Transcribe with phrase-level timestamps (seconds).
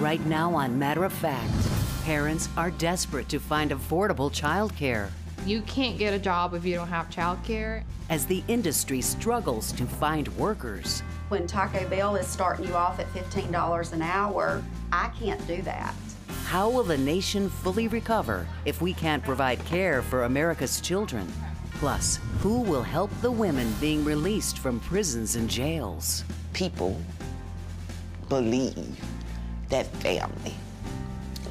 [0.00, 1.52] Right now on Matter of Fact,
[2.04, 5.10] parents are desperate to find affordable childcare.
[5.44, 7.82] You can't get a job if you don't have childcare.
[8.08, 13.12] As the industry struggles to find workers, when Taco Bell is starting you off at
[13.12, 15.94] $15 an hour, I can't do that.
[16.46, 21.30] How will the nation fully recover if we can't provide care for America's children?
[21.72, 26.24] Plus, who will help the women being released from prisons and jails?
[26.54, 26.98] People
[28.30, 28.98] believe
[29.70, 30.54] that family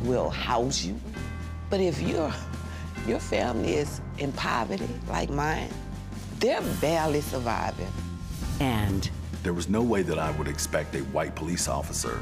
[0.03, 0.99] will house you.
[1.69, 2.33] But if your
[3.07, 5.69] your family is in poverty like mine,
[6.39, 7.91] they're barely surviving.
[8.59, 9.09] And
[9.43, 12.21] there was no way that I would expect a white police officer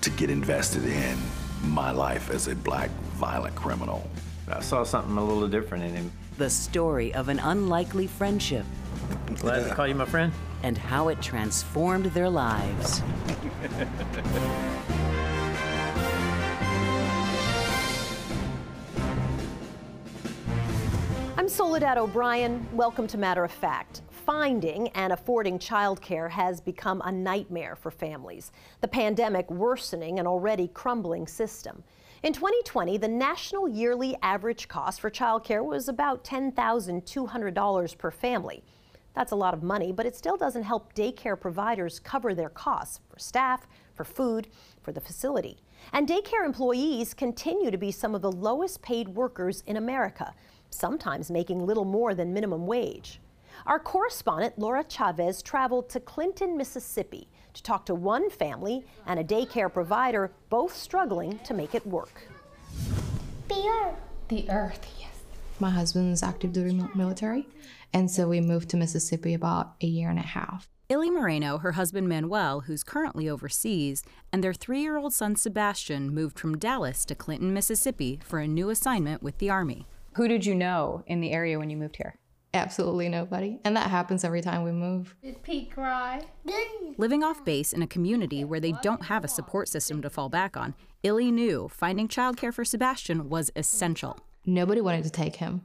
[0.00, 1.18] to get invested in
[1.62, 4.08] my life as a black violent criminal.
[4.48, 6.12] I saw something a little different in him.
[6.38, 8.64] The story of an unlikely friendship.
[9.36, 10.32] Glad to call you my friend.
[10.62, 13.02] And how it transformed their lives.
[21.58, 22.64] Soledad O'Brien.
[22.72, 24.02] Welcome to Matter of Fact.
[24.10, 28.52] Finding and affording childcare has become a nightmare for families.
[28.80, 31.82] The pandemic worsening an already crumbling system.
[32.22, 38.62] In 2020, the national yearly average cost for childcare was about $10,200 per family.
[39.16, 43.00] That's a lot of money, but it still doesn't help daycare providers cover their costs
[43.08, 44.46] for staff, for food,
[44.80, 45.58] for the facility.
[45.92, 50.32] And daycare employees continue to be some of the lowest paid workers in America,
[50.70, 53.20] sometimes making little more than minimum wage.
[53.66, 59.24] Our correspondent, Laura Chavez, traveled to Clinton, Mississippi to talk to one family and a
[59.24, 62.28] daycare provider, both struggling to make it work.
[63.48, 63.96] The earth.
[64.28, 65.10] The earth, yes.
[65.58, 67.48] My husband's active duty military,
[67.92, 70.68] and so we moved to Mississippi about a year and a half.
[70.90, 76.14] Illy Moreno, her husband Manuel, who's currently overseas, and their three year old son Sebastian
[76.14, 79.86] moved from Dallas to Clinton, Mississippi for a new assignment with the Army.
[80.18, 82.16] Who did you know in the area when you moved here?
[82.52, 83.60] Absolutely nobody.
[83.62, 85.14] And that happens every time we move.
[85.22, 86.26] Did Pete cry?
[86.96, 90.28] Living off base in a community where they don't have a support system to fall
[90.28, 94.18] back on, Illy knew finding childcare for Sebastian was essential.
[94.44, 95.64] Nobody wanted to take him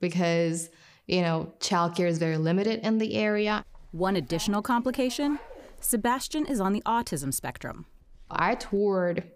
[0.00, 0.70] because,
[1.06, 3.64] you know, childcare is very limited in the area.
[3.92, 5.38] One additional complication
[5.78, 7.86] Sebastian is on the autism spectrum.
[8.28, 9.30] I toured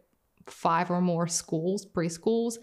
[0.51, 2.55] five or more schools, preschools.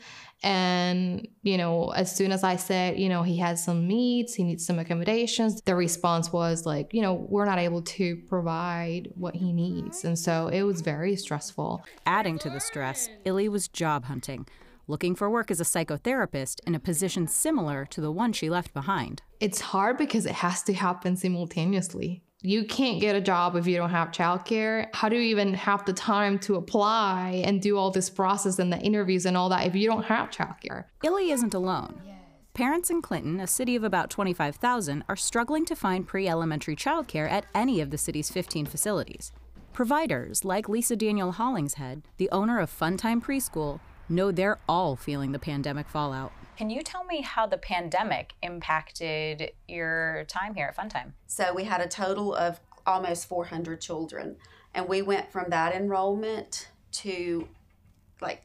[0.43, 4.43] And, you know, as soon as I said, you know, he has some needs, he
[4.43, 9.35] needs some accommodations, the response was like, you know, we're not able to provide what
[9.35, 10.05] he needs.
[10.05, 11.83] And so it was very stressful.
[12.05, 14.47] Adding to the stress, Illy was job hunting,
[14.87, 18.73] looking for work as a psychotherapist in a position similar to the one she left
[18.73, 19.21] behind.
[19.39, 23.77] It's hard because it has to happen simultaneously you can't get a job if you
[23.77, 24.87] don't have childcare.
[24.93, 28.71] How do you even have the time to apply and do all this process and
[28.71, 30.85] the interviews and all that if you don't have childcare?
[31.03, 32.01] Illy isn't alone.
[32.53, 37.29] Parents in Clinton, a city of about 25,000, are struggling to find pre elementary childcare
[37.29, 39.33] at any of the city's 15 facilities.
[39.73, 45.39] Providers like Lisa Daniel Hollingshead, the owner of Funtime Preschool, know they're all feeling the
[45.39, 46.31] pandemic fallout.
[46.57, 51.11] Can you tell me how the pandemic impacted your time here at Funtime?
[51.27, 54.37] So we had a total of almost 400 children,
[54.73, 57.49] and we went from that enrollment to
[58.21, 58.43] like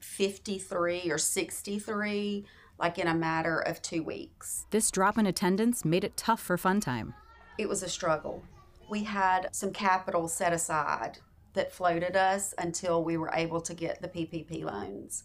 [0.00, 2.44] 53 or 63
[2.80, 4.66] like in a matter of 2 weeks.
[4.70, 7.14] This drop in attendance made it tough for Funtime.
[7.56, 8.42] It was a struggle.
[8.90, 11.18] We had some capital set aside
[11.54, 15.24] that floated us until we were able to get the PPP loans.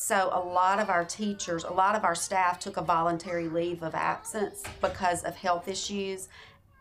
[0.00, 3.82] So a lot of our teachers, a lot of our staff took a voluntary leave
[3.82, 6.28] of absence because of health issues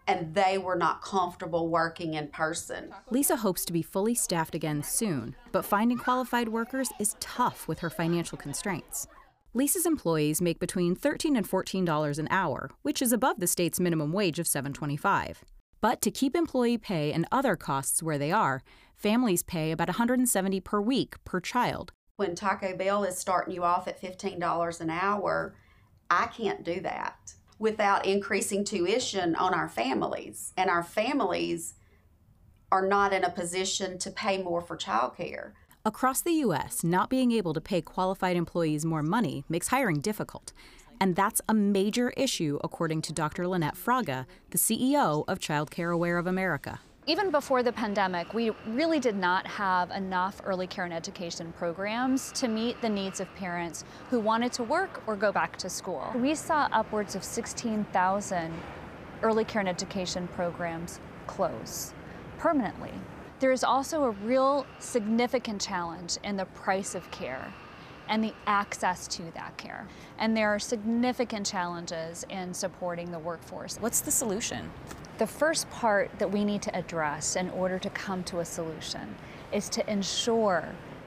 [0.08, 2.94] and they were not comfortable working in person.
[3.10, 7.80] Lisa hopes to be fully staffed again soon, but finding qualified workers is tough with
[7.80, 9.08] her financial constraints.
[9.56, 14.14] Lisa's employees make between 13 and $14 an hour, which is above the state's minimum
[14.14, 15.38] wage of $7.25.
[15.82, 18.62] But to keep employee pay and other costs where they are,
[18.96, 23.88] families pay about 170 per week per child, when Taco Bell is starting you off
[23.88, 25.56] at $15 an hour,
[26.10, 30.52] I can't do that without increasing tuition on our families.
[30.58, 31.76] And our families
[32.72, 35.52] are not in a position to pay more for childcare.
[35.86, 40.54] Across the U.S., not being able to pay qualified employees more money makes hiring difficult.
[41.00, 43.48] And that's a major issue, according to Dr.
[43.48, 46.80] Lynette Fraga, the CEO of Child Care Aware of America.
[47.10, 52.34] Even before the pandemic, we really did not have enough early care and education programs
[52.34, 56.12] to meet the needs of parents who wanted to work or go back to school.
[56.16, 58.54] We saw upwards of 16,000
[59.24, 61.94] early care and education programs close
[62.38, 62.92] permanently.
[63.40, 67.54] There is also a real significant challenge in the price of care
[68.10, 69.88] and the access to that care.
[70.18, 73.78] And there are significant challenges in supporting the workforce.
[73.78, 74.70] What's the solution?
[75.18, 79.16] The first part that we need to address in order to come to a solution
[79.52, 80.64] is to ensure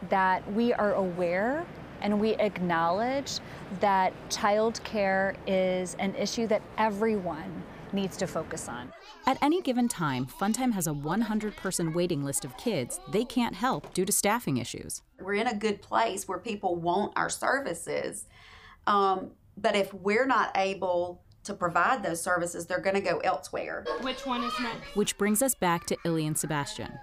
[0.08, 1.64] that we are aware
[2.00, 3.38] and we acknowledge
[3.78, 7.62] that childcare is an issue that everyone
[7.92, 8.92] needs to focus on.
[9.26, 13.54] At any given time, Funtime has a 100 person waiting list of kids they can't
[13.54, 15.02] help due to staffing issues.
[15.20, 18.26] We're in a good place where people want our services.
[18.88, 23.84] Um, but if we're not able to provide those services, they're going to go elsewhere.
[24.02, 24.96] Which one is next?
[24.96, 26.98] Which brings us back to Illy and Sebastian.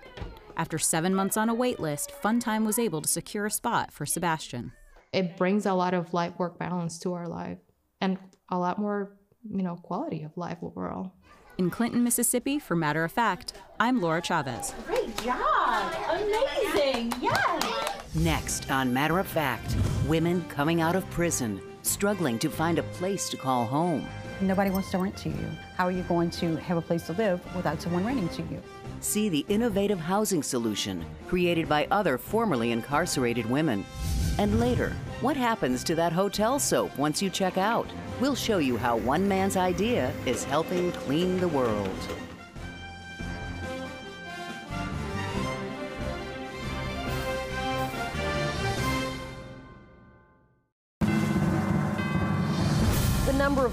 [0.56, 4.06] After seven months on a wait list, Funtime was able to secure a spot for
[4.06, 4.72] Sebastian.
[5.14, 7.60] It brings a lot of life work balance to our life
[8.02, 8.18] and
[8.50, 9.16] a lot more,
[9.50, 11.14] you know, quality of life overall.
[11.58, 14.76] In Clinton, Mississippi, for Matter of Fact, I'm Laura Chavez.
[14.86, 15.92] Great job!
[16.12, 17.14] Amazing!
[17.20, 18.06] Yes!
[18.14, 19.76] Next on Matter of Fact,
[20.08, 24.06] women coming out of prison, struggling to find a place to call home.
[24.40, 25.50] Nobody wants to rent to you.
[25.76, 28.62] How are you going to have a place to live without someone renting to you?
[29.00, 33.84] See the innovative housing solution created by other formerly incarcerated women.
[34.38, 37.88] And later, what happens to that hotel soap once you check out?
[38.22, 42.27] We'll show you how one man's idea is helping clean the world.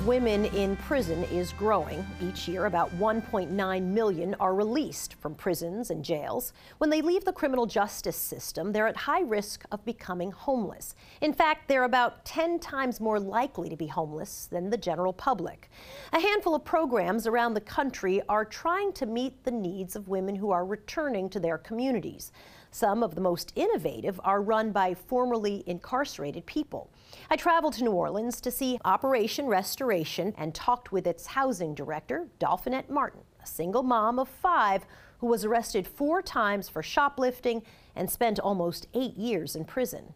[0.04, 2.04] Women in prison is growing.
[2.20, 6.52] Each year, about 1.9 million are released from prisons and jails.
[6.76, 10.94] When they leave the criminal justice system, they're at high risk of becoming homeless.
[11.22, 15.70] In fact, they're about 10 times more likely to be homeless than the general public.
[16.12, 20.34] A handful of programs around the country are trying to meet the needs of women
[20.34, 22.30] who are returning to their communities.
[22.74, 26.90] Some of the most innovative are run by formerly incarcerated people.
[27.30, 32.26] I traveled to New Orleans to see Operation Restoration and talked with its housing director,
[32.40, 34.86] Dolfinette Martin, a single mom of five
[35.18, 37.62] who was arrested four times for shoplifting
[37.94, 40.12] and spent almost eight years in prison.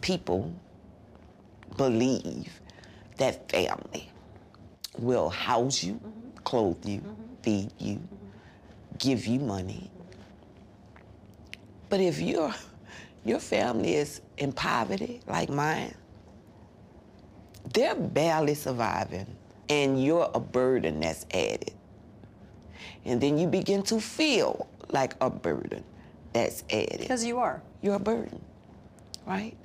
[0.00, 0.52] People
[1.76, 2.50] believe
[3.18, 4.10] that family
[4.98, 6.30] will house you, mm-hmm.
[6.42, 7.22] clothe you, mm-hmm.
[7.42, 8.96] feed you, mm-hmm.
[8.98, 9.92] give you money.
[11.94, 12.52] But if your
[13.24, 15.94] your family is in poverty like mine,
[17.72, 19.28] they're barely surviving,
[19.68, 21.70] and you're a burden that's added.
[23.04, 25.84] And then you begin to feel like a burden
[26.32, 26.98] that's added.
[26.98, 27.62] Because you are.
[27.80, 28.40] You're a burden,
[29.24, 29.56] right?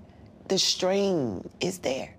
[0.49, 2.13] The strain is there.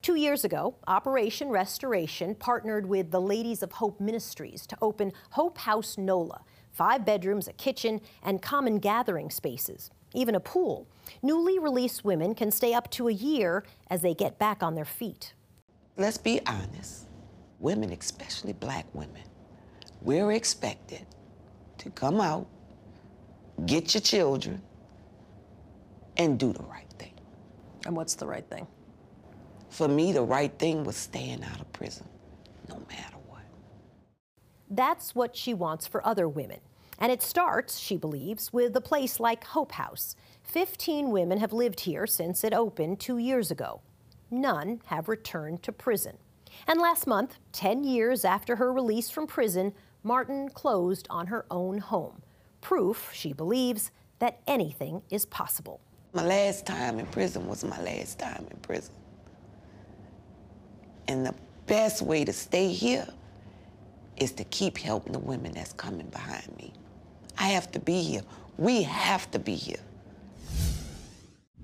[0.00, 5.58] Two years ago, Operation Restoration partnered with the Ladies of Hope Ministries to open Hope
[5.58, 6.40] House NOLA,
[6.72, 10.88] five bedrooms, a kitchen, and common gathering spaces, even a pool.
[11.22, 14.84] Newly released women can stay up to a year as they get back on their
[14.84, 15.34] feet.
[15.96, 17.08] Let's be honest.
[17.60, 19.22] Women, especially black women,
[20.00, 21.06] we're expected
[21.78, 22.46] to come out,
[23.66, 24.60] get your children,
[26.16, 27.12] and do the right thing.
[27.86, 28.66] And what's the right thing?
[29.70, 32.06] For me, the right thing was staying out of prison,
[32.68, 33.11] no matter what.
[34.72, 36.60] That's what she wants for other women.
[36.98, 40.16] And it starts, she believes, with a place like Hope House.
[40.44, 43.82] 15 women have lived here since it opened two years ago.
[44.30, 46.16] None have returned to prison.
[46.66, 51.76] And last month, 10 years after her release from prison, Martin closed on her own
[51.76, 52.22] home.
[52.62, 55.80] Proof, she believes, that anything is possible.
[56.14, 58.94] My last time in prison was my last time in prison.
[61.08, 61.34] And the
[61.66, 63.06] best way to stay here
[64.22, 66.72] is to keep helping the women that's coming behind me.
[67.38, 68.22] I have to be here.
[68.56, 69.80] We have to be here.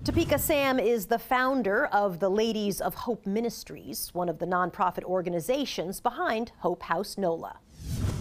[0.04, 5.04] Topeka Sam is the founder of the Ladies of Hope Ministries, one of the nonprofit
[5.04, 7.58] organizations behind Hope House NOLA.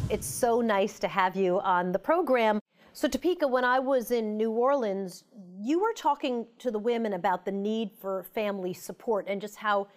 [0.10, 2.60] It's so nice to have you on the program.
[2.94, 5.24] So, Topeka, when I was in New Orleans,
[5.60, 9.88] you were talking to the women about the need for family support and just how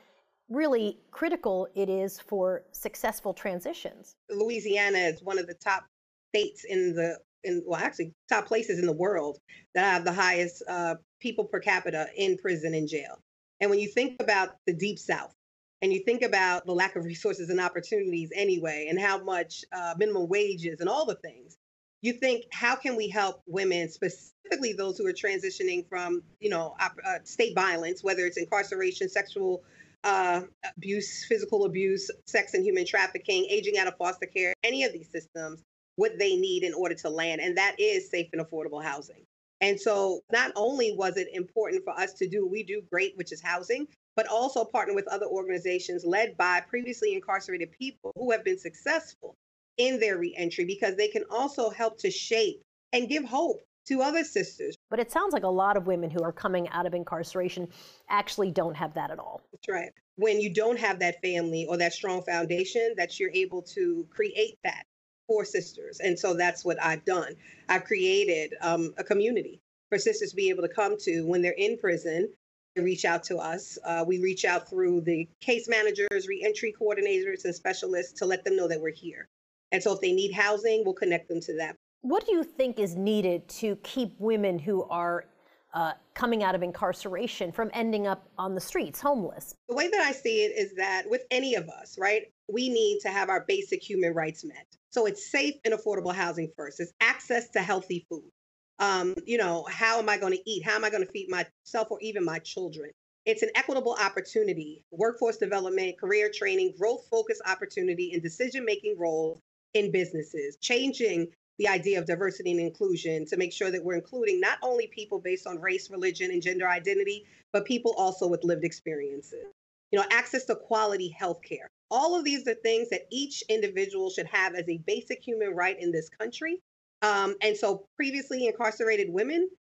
[0.50, 4.16] really critical it is for successful transitions.
[4.28, 5.85] Louisiana is one of the top
[6.30, 9.38] states in the in well actually top places in the world
[9.75, 13.19] that have the highest uh, people per capita in prison and jail.
[13.61, 15.33] And when you think about the deep south
[15.80, 19.95] and you think about the lack of resources and opportunities anyway and how much uh,
[19.97, 21.57] minimum wages and all the things
[22.02, 26.75] you think how can we help women specifically those who are transitioning from you know
[26.80, 29.62] op- uh, state violence whether it's incarceration sexual
[30.04, 30.42] uh,
[30.76, 35.11] abuse physical abuse sex and human trafficking aging out of foster care any of these
[35.11, 35.62] systems
[35.97, 39.26] what they need in order to land, and that is safe and affordable housing.
[39.61, 43.33] And so, not only was it important for us to do we do great, which
[43.33, 48.45] is housing, but also partner with other organizations led by previously incarcerated people who have
[48.45, 49.37] been successful
[49.76, 54.25] in their reentry because they can also help to shape and give hope to other
[54.25, 54.77] sisters.
[54.91, 57.69] But it sounds like a lot of women who are coming out of incarceration
[58.09, 59.43] actually don't have that at all.
[59.53, 59.91] That's right.
[60.17, 64.59] When you don't have that family or that strong foundation, that you're able to create
[64.65, 64.85] that
[65.27, 66.01] for sisters.
[66.01, 67.35] And so that's what I've done.
[67.69, 71.53] I've created um, a community for sisters to be able to come to when they're
[71.53, 72.29] in prison.
[72.77, 73.79] They reach out to us.
[73.85, 78.57] Uh, we reach out through the case managers, reentry coordinators, and specialists to let them
[78.57, 79.29] know that we're here.
[79.73, 81.77] And so if they need housing, we'll connect them to that.
[82.02, 85.26] What do you think is needed to keep women who are
[85.75, 89.54] uh, coming out of incarceration from ending up on the streets, homeless?
[89.69, 93.00] The way that I see it is that with any of us, right, we need
[93.02, 94.66] to have our basic human rights met.
[94.88, 96.80] So it's safe and affordable housing first.
[96.80, 98.30] It's access to healthy food.
[98.78, 100.64] Um, you know, how am I going to eat?
[100.64, 102.90] How am I going to feed myself or even my children?
[103.26, 109.38] It's an equitable opportunity, workforce development, career training, growth focused opportunity, and decision making roles
[109.75, 111.28] in businesses, changing
[111.61, 115.21] the idea of diversity and inclusion to make sure that we're including not only people
[115.21, 119.45] based on race, religion, and gender identity, but people also with lived experiences.
[119.93, 121.69] You know, access to quality health care.
[121.90, 125.79] All of these are things that each individual should have as a basic human right
[125.79, 126.62] in this country.
[127.02, 129.50] Um, and so previously incarcerated women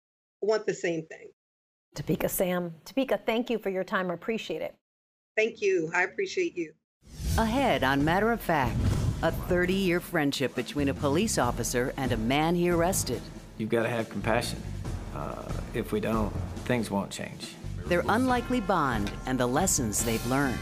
[0.40, 1.28] want the same thing.
[1.94, 2.72] Topeka Sam.
[2.86, 4.10] Topeka, thank you for your time.
[4.10, 4.74] I appreciate it.
[5.36, 5.90] Thank you.
[5.94, 6.72] I appreciate you.
[7.36, 8.78] Ahead on Matter of Fact.
[9.22, 13.20] A 30 year friendship between a police officer and a man he arrested.
[13.58, 14.62] You've got to have compassion.
[15.14, 16.32] Uh, if we don't,
[16.64, 17.54] things won't change.
[17.84, 20.56] Their unlikely bond and the lessons they've learned.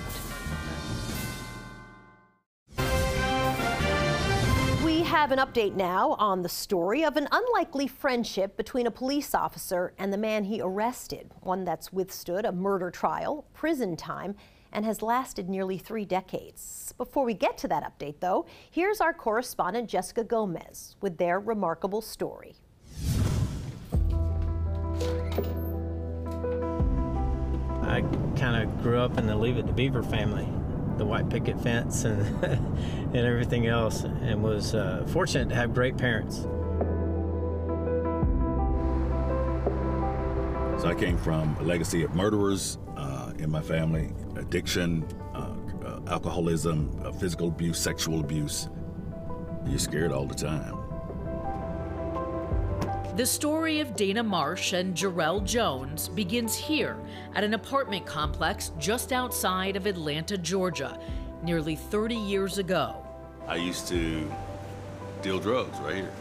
[4.84, 9.36] We have an update now on the story of an unlikely friendship between a police
[9.36, 14.34] officer and the man he arrested, one that's withstood a murder trial, prison time,
[14.72, 16.92] and has lasted nearly three decades.
[16.98, 22.02] Before we get to that update, though, here's our correspondent Jessica Gomez with their remarkable
[22.02, 22.56] story.
[27.82, 28.02] I
[28.36, 30.46] kind of grew up in the Leave It to Beaver family,
[30.98, 35.96] the white picket fence and, and everything else, and was uh, fortunate to have great
[35.96, 36.46] parents.
[40.80, 43.07] So I came from a legacy of murderers uh,
[43.38, 45.04] in my family, addiction,
[45.34, 45.54] uh,
[45.84, 48.68] uh, alcoholism, uh, physical abuse, sexual abuse.
[49.66, 50.76] You're scared all the time.
[53.16, 56.96] The story of Dana Marsh and Jarrell Jones begins here
[57.34, 60.98] at an apartment complex just outside of Atlanta, Georgia,
[61.42, 63.04] nearly 30 years ago.
[63.46, 64.30] I used to
[65.22, 66.12] deal drugs right here.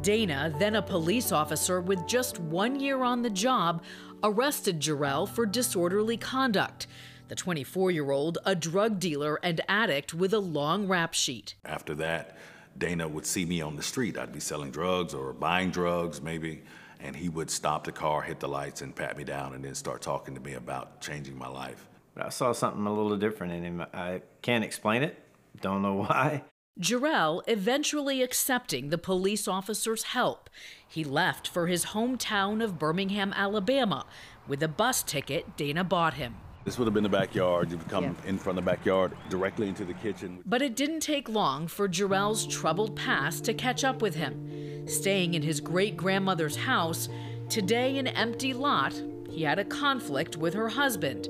[0.00, 3.82] Dana, then a police officer with just one year on the job,
[4.22, 6.86] arrested Jarrell for disorderly conduct.
[7.28, 11.54] The 24 year old, a drug dealer and addict with a long rap sheet.
[11.64, 12.36] After that,
[12.76, 14.18] Dana would see me on the street.
[14.18, 16.62] I'd be selling drugs or buying drugs, maybe,
[17.00, 19.74] and he would stop the car, hit the lights, and pat me down, and then
[19.74, 21.88] start talking to me about changing my life.
[22.14, 23.86] But I saw something a little different in him.
[23.92, 25.16] I can't explain it,
[25.60, 26.42] don't know why.
[26.80, 30.50] Jarrell eventually accepting the police officer's help.
[30.86, 34.06] He left for his hometown of Birmingham, Alabama,
[34.48, 36.34] with a bus ticket Dana bought him.
[36.64, 37.70] This would have been the backyard.
[37.70, 38.30] You would come yeah.
[38.30, 40.40] in from the backyard directly into the kitchen.
[40.46, 44.88] But it didn't take long for Jarrell's troubled past to catch up with him.
[44.88, 47.08] Staying in his great grandmother's house,
[47.48, 49.00] today an empty lot,
[49.30, 51.28] he had a conflict with her husband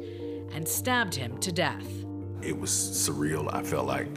[0.55, 1.87] and stabbed him to death.
[2.41, 3.53] It was surreal.
[3.53, 4.09] I felt like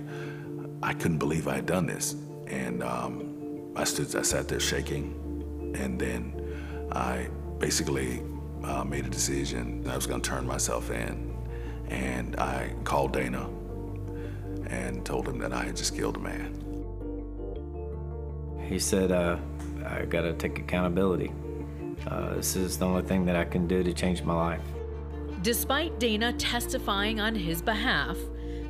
[0.84, 2.16] I couldn't believe I had done this.
[2.48, 5.74] And um, I stood, I sat there shaking.
[5.76, 7.30] And then I
[7.60, 8.24] basically
[8.64, 11.36] uh, made a decision I was going to turn myself in.
[11.90, 13.50] And I called Dana
[14.68, 16.54] and told him that I had just killed a man.
[18.68, 19.38] He said, uh,
[19.86, 21.32] I got to take accountability.
[22.06, 24.62] Uh, this is the only thing that I can do to change my life.
[25.42, 28.18] Despite Dana testifying on his behalf,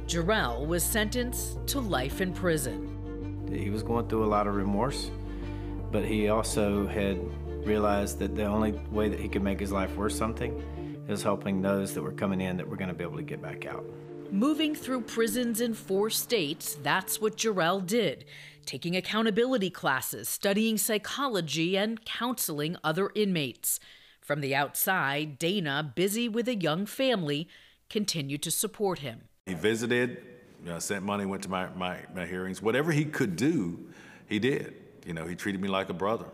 [0.07, 3.49] Jarrell was sentenced to life in prison.
[3.51, 5.11] He was going through a lot of remorse,
[5.91, 7.19] but he also had
[7.67, 10.63] realized that the only way that he could make his life worth something
[11.09, 13.41] is helping those that were coming in that were going to be able to get
[13.41, 13.83] back out.
[14.31, 18.23] Moving through prisons in four states, that's what Jarrell did,
[18.65, 23.81] taking accountability classes, studying psychology, and counseling other inmates.
[24.21, 27.49] From the outside, Dana, busy with a young family,
[27.89, 29.23] continued to support him.
[29.47, 30.21] He visited,
[30.63, 33.79] you know, sent money, went to my, my, my hearings, whatever he could do
[34.27, 34.75] he did.
[35.05, 36.25] You know, he treated me like a brother.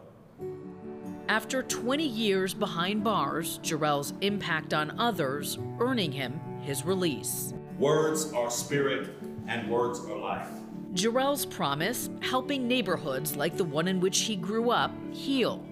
[1.29, 7.53] After 20 years behind bars, Jarrell's impact on others earning him his release.
[7.77, 9.11] Words are spirit
[9.47, 10.47] and words are life.
[10.93, 15.63] Jarrell's promise helping neighborhoods like the one in which he grew up heal.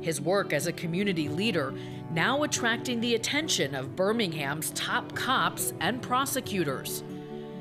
[0.00, 1.74] His work as a community leader
[2.10, 7.04] now attracting the attention of Birmingham's top cops and prosecutors.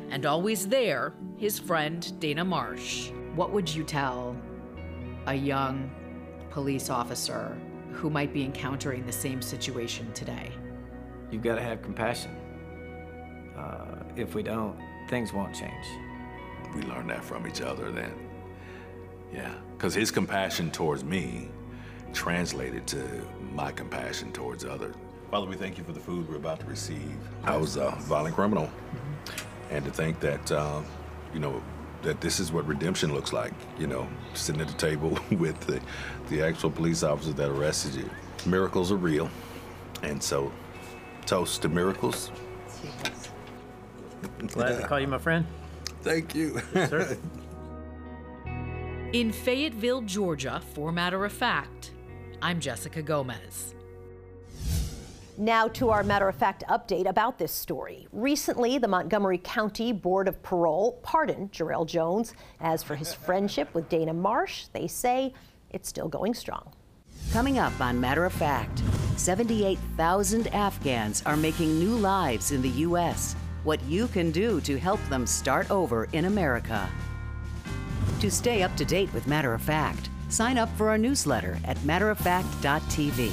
[0.09, 3.11] And always there, his friend Dana Marsh.
[3.35, 4.35] What would you tell
[5.25, 5.91] a young
[6.49, 7.57] police officer
[7.91, 10.51] who might be encountering the same situation today?
[11.29, 12.31] You've got to have compassion.
[13.57, 15.85] Uh, if we don't, things won't change.
[16.73, 18.13] We learned that from each other then.
[19.33, 21.49] Yeah, because his compassion towards me
[22.13, 24.95] translated to my compassion towards others.
[25.31, 27.17] Father, we thank you for the food we're about to receive.
[27.43, 28.69] I was a violent criminal.
[29.69, 30.81] And to think that, uh,
[31.33, 31.61] you know,
[32.03, 35.81] that this is what redemption looks like, you know, sitting at the table with the,
[36.29, 38.09] the actual police officer that arrested you.
[38.45, 39.29] Miracles are real.
[40.03, 40.51] And so,
[41.25, 42.31] toast to miracles.
[44.47, 45.45] Glad to call you my friend.
[46.01, 46.61] Thank you.
[46.73, 47.17] Sir.
[49.13, 51.91] In Fayetteville, Georgia, for matter of fact,
[52.41, 53.73] I'm Jessica Gomez.
[55.39, 58.07] Now to our matter of fact update about this story.
[58.11, 62.33] Recently, the Montgomery County Board of Parole pardoned Jarrell Jones.
[62.59, 65.33] As for his friendship with Dana Marsh, they say
[65.69, 66.73] it's still going strong.
[67.31, 68.81] Coming up on Matter of Fact,
[69.15, 73.35] 78,000 Afghans are making new lives in the U.S.
[73.63, 76.89] What you can do to help them start over in America.
[78.21, 81.77] To stay up to date with Matter of Fact, sign up for our newsletter at
[81.79, 83.31] matteroffact.tv.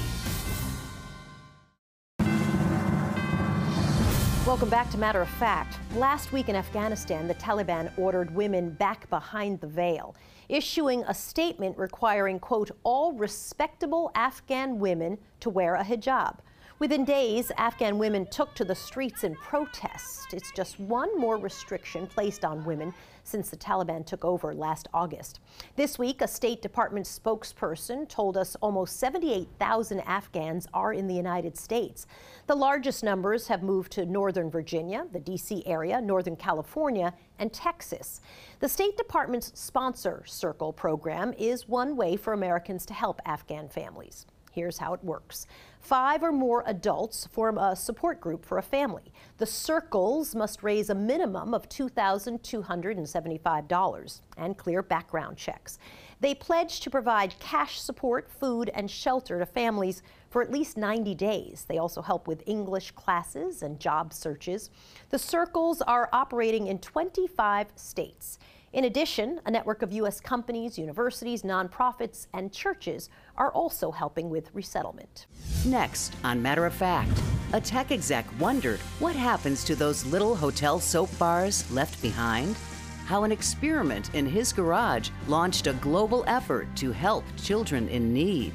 [4.45, 5.79] Welcome back to Matter of Fact.
[5.95, 10.15] Last week in Afghanistan, the Taliban ordered women back behind the veil,
[10.49, 16.37] issuing a statement requiring, quote, all respectable Afghan women to wear a hijab.
[16.77, 20.33] Within days, Afghan women took to the streets in protest.
[20.33, 22.93] It's just one more restriction placed on women
[23.25, 25.39] since the Taliban took over last August.
[25.75, 31.57] This week, a State Department spokesperson told us almost 78,000 Afghans are in the United
[31.57, 32.07] States.
[32.47, 35.63] The largest numbers have moved to Northern Virginia, the D.C.
[35.65, 38.21] area, Northern California, and Texas.
[38.59, 44.25] The State Department's Sponsor Circle program is one way for Americans to help Afghan families.
[44.55, 45.45] Here's how it works.
[45.81, 49.11] Five or more adults form a support group for a family.
[49.37, 55.77] The circles must raise a minimum of $2,275 and clear background checks.
[56.21, 61.13] They pledge to provide cash support, food, and shelter to families for at least 90
[61.15, 61.65] days.
[61.67, 64.69] They also help with English classes and job searches.
[65.09, 68.39] The circles are operating in 25 states.
[68.75, 70.19] In addition, a network of U.S.
[70.19, 75.27] companies, universities, nonprofits, and churches are also helping with resettlement.
[75.65, 77.17] Next, on Matter of Fact,
[77.53, 82.57] a tech exec wondered what happens to those little hotel soap bars left behind?
[83.05, 88.51] How an experiment in his garage launched a global effort to help children in need.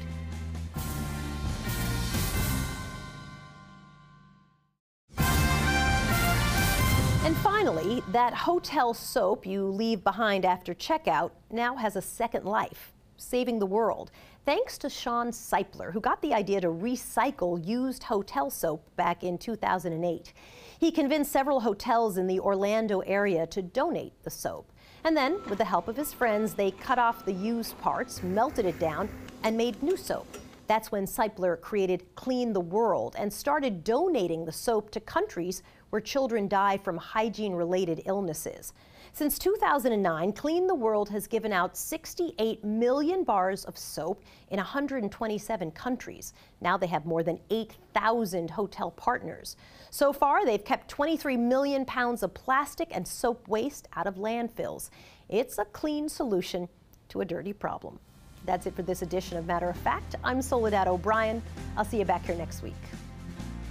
[8.11, 13.65] That hotel soap you leave behind after checkout now has a second life, saving the
[13.65, 14.11] world.
[14.43, 19.37] Thanks to Shawn Seipler, who got the idea to recycle used hotel soap back in
[19.37, 20.33] 2008.
[20.77, 24.69] He convinced several hotels in the Orlando area to donate the soap.
[25.05, 28.65] And then, with the help of his friends, they cut off the used parts, melted
[28.65, 29.07] it down,
[29.43, 30.27] and made new soap.
[30.71, 35.99] That's when Seipler created Clean the World and started donating the soap to countries where
[35.99, 38.71] children die from hygiene related illnesses.
[39.11, 45.71] Since 2009, Clean the World has given out 68 million bars of soap in 127
[45.71, 46.31] countries.
[46.61, 49.57] Now they have more than 8,000 hotel partners.
[49.89, 54.89] So far, they've kept 23 million pounds of plastic and soap waste out of landfills.
[55.27, 56.69] It's a clean solution
[57.09, 57.99] to a dirty problem.
[58.45, 60.15] That's it for this edition of Matter of Fact.
[60.23, 61.41] I'm Soledad O'Brien.
[61.77, 62.73] I'll see you back here next week.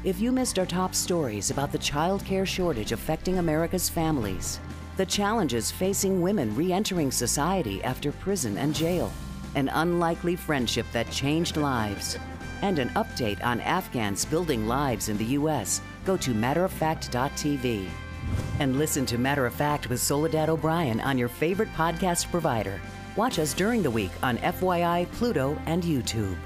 [0.04, 4.60] If you missed our top stories about the child care shortage affecting America's families,
[4.96, 9.12] the challenges facing women re entering society after prison and jail,
[9.56, 12.16] an unlikely friendship that changed lives,
[12.62, 17.88] and an update on Afghans building lives in the U.S., go to matteroffact.tv.
[18.60, 22.80] And listen to Matter of Fact with Soledad O'Brien on your favorite podcast provider.
[23.16, 26.36] Watch us during the week on FYI, Pluto, and YouTube.